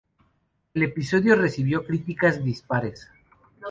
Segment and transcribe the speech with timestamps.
[0.73, 3.07] El episodio recibió críticas dispares.